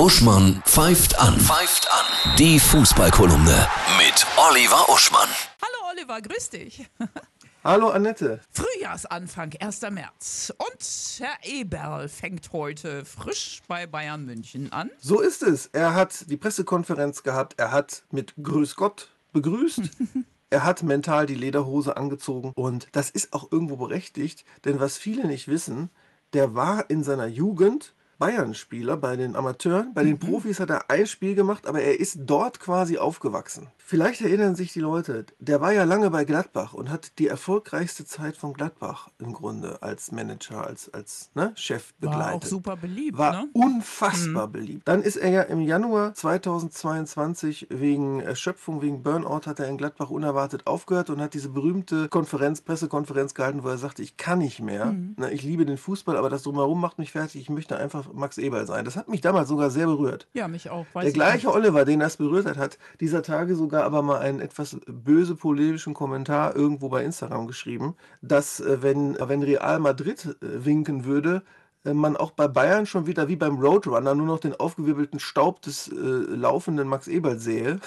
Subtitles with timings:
[0.00, 1.38] Uschmann pfeift an.
[1.38, 2.34] Pfeift an.
[2.38, 5.28] Die Fußballkolumne mit Oliver Uschmann.
[5.60, 6.88] Hallo Oliver, grüß dich.
[7.64, 8.40] Hallo Annette.
[8.50, 9.82] Frühjahrsanfang, 1.
[9.90, 10.54] März.
[10.56, 14.90] Und Herr Eberl fängt heute frisch bei Bayern München an.
[15.00, 15.66] So ist es.
[15.66, 17.56] Er hat die Pressekonferenz gehabt.
[17.58, 19.82] Er hat mit Grüß Gott begrüßt.
[20.48, 22.52] er hat mental die Lederhose angezogen.
[22.54, 24.46] Und das ist auch irgendwo berechtigt.
[24.64, 25.90] Denn was viele nicht wissen,
[26.32, 29.94] der war in seiner Jugend Bayern-Spieler bei den Amateuren.
[29.94, 33.68] Bei den Profis hat er ein Spiel gemacht, aber er ist dort quasi aufgewachsen.
[33.78, 38.04] Vielleicht erinnern sich die Leute, der war ja lange bei Gladbach und hat die erfolgreichste
[38.04, 42.26] Zeit von Gladbach im Grunde als Manager, als, als ne, Chef begleitet.
[42.26, 43.48] War auch super beliebt, War ne?
[43.54, 44.86] unfassbar beliebt.
[44.86, 50.10] Dann ist er ja im Januar 2022 wegen Erschöpfung, wegen Burnout, hat er in Gladbach
[50.10, 54.60] unerwartet aufgehört und hat diese berühmte Konferenz, Pressekonferenz gehalten, wo er sagte, ich kann nicht
[54.60, 54.94] mehr.
[55.16, 57.40] Ne, ich liebe den Fußball, aber das drumherum macht mich fertig.
[57.40, 58.84] Ich möchte einfach Max Eberl sein.
[58.84, 60.28] Das hat mich damals sogar sehr berührt.
[60.32, 60.86] Ja, mich auch.
[60.94, 64.40] Der ich gleiche Oliver, den das berührt hat, hat dieser Tage sogar aber mal einen
[64.40, 70.64] etwas böse polemischen Kommentar irgendwo bei Instagram geschrieben, dass äh, wenn, wenn Real Madrid äh,
[70.64, 71.42] winken würde,
[71.84, 75.62] äh, man auch bei Bayern schon wieder wie beim Roadrunner nur noch den aufgewirbelten Staub
[75.62, 77.80] des äh, laufenden Max Eberl sehe.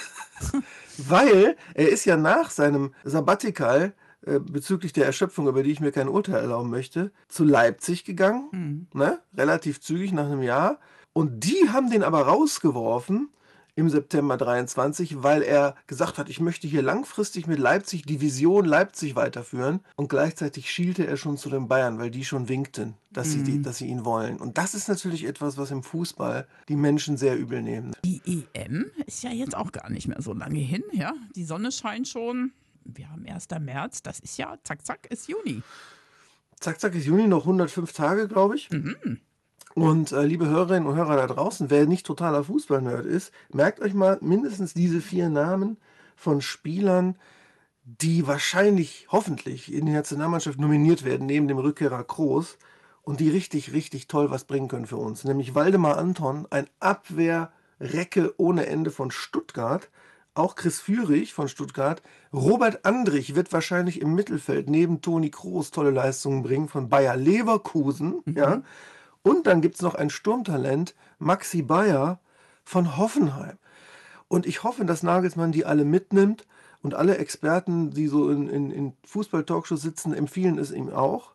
[0.98, 3.94] Weil er ist ja nach seinem Sabbatical
[4.26, 8.88] äh, bezüglich der Erschöpfung, über die ich mir kein Urteil erlauben möchte, zu Leipzig gegangen,
[8.94, 9.20] ne?
[9.36, 10.80] relativ zügig nach einem Jahr.
[11.14, 13.30] Und die haben den aber rausgeworfen
[13.76, 18.66] im September 23, weil er gesagt hat, ich möchte hier langfristig mit Leipzig die Vision
[18.66, 19.80] Leipzig weiterführen.
[19.96, 23.62] Und gleichzeitig schielte er schon zu den Bayern, weil die schon winkten, dass, sie, die,
[23.62, 24.38] dass sie ihn wollen.
[24.38, 27.94] Und das ist natürlich etwas, was im Fußball die Menschen sehr übel nehmen.
[28.06, 28.22] Die
[28.54, 31.14] EM ist ja jetzt auch gar nicht mehr so lange hin, ja?
[31.36, 32.52] Die Sonne scheint schon.
[32.86, 33.48] Wir haben 1.
[33.60, 35.62] März, das ist ja, zack, zack, ist Juni.
[36.60, 38.70] Zack, zack, ist Juni noch 105 Tage, glaube ich.
[39.76, 43.94] Und äh, liebe Hörerinnen und Hörer da draußen, wer nicht totaler Fußballnerd ist, merkt euch
[43.94, 45.78] mal mindestens diese vier Namen
[46.16, 47.18] von Spielern,
[47.84, 52.58] die wahrscheinlich, hoffentlich in die Nationalmannschaft nominiert werden, neben dem Rückkehrer Kroos
[53.02, 55.24] und die richtig, richtig toll was bringen können für uns.
[55.24, 59.90] Nämlich Waldemar Anton, ein Abwehrrecke ohne Ende von Stuttgart.
[60.36, 62.02] Auch Chris Führig von Stuttgart.
[62.32, 68.22] Robert Andrich wird wahrscheinlich im Mittelfeld neben Toni Kroos tolle Leistungen bringen von Bayer Leverkusen.
[68.26, 68.64] Ja.
[69.22, 72.20] Und dann gibt es noch ein Sturmtalent, Maxi Bayer
[72.64, 73.58] von Hoffenheim.
[74.28, 76.48] Und ich hoffe, dass Nagelsmann die alle mitnimmt
[76.82, 81.34] und alle Experten, die so in, in, in Fußball-Talkshows sitzen, empfehlen es ihm auch.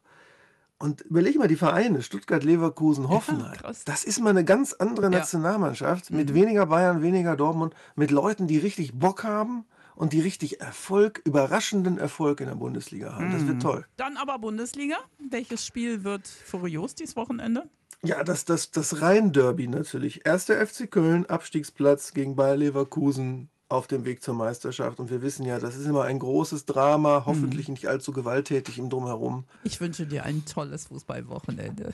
[0.79, 3.57] Und überleg mal die Vereine, Stuttgart, Leverkusen, Hoffenheim.
[3.57, 3.85] krass.
[3.85, 8.59] das ist mal eine ganz andere Nationalmannschaft mit weniger Bayern, weniger Dortmund, mit Leuten, die
[8.59, 9.65] richtig Bock haben
[9.97, 13.33] und die richtig Erfolg, überraschenden Erfolg in der Bundesliga haben.
[13.33, 13.85] Das wird toll.
[13.97, 14.97] Dann aber Bundesliga.
[15.19, 17.69] Welches Spiel wird furios dieses Wochenende?
[18.05, 20.25] Ja, das, das, das Rhein-Derby natürlich.
[20.25, 24.99] Erster FC Köln, Abstiegsplatz gegen Bayer Leverkusen auf dem Weg zur Meisterschaft.
[24.99, 28.89] Und wir wissen ja, das ist immer ein großes Drama, hoffentlich nicht allzu gewalttätig im
[28.89, 29.45] Drumherum.
[29.65, 31.93] Ich wünsche dir ein tolles Fußballwochenende.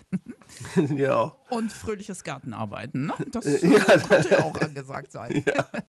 [0.94, 1.34] ja.
[1.50, 3.14] Und fröhliches Gartenarbeiten, ne?
[3.32, 5.44] Das Ja, könnte ja auch angesagt sein.